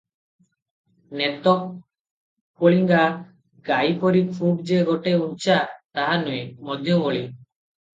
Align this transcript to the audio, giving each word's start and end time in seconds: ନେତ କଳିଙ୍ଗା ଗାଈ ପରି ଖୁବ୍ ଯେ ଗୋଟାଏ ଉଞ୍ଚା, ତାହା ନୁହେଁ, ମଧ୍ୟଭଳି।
ନେତ 1.21 1.53
କଳିଙ୍ଗା 2.63 3.03
ଗାଈ 3.71 3.95
ପରି 4.07 4.27
ଖୁବ୍ 4.41 4.67
ଯେ 4.73 4.85
ଗୋଟାଏ 4.93 5.17
ଉଞ୍ଚା, 5.31 5.63
ତାହା 5.99 6.21
ନୁହେଁ, 6.29 6.47
ମଧ୍ୟଭଳି। 6.69 7.27